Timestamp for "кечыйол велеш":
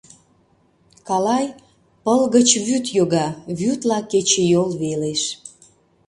4.11-5.21